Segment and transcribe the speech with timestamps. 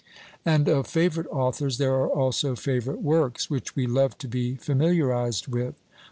[0.43, 5.45] And of favourite authors there are also favourite works, which we love to be familiarised
[5.47, 5.75] with.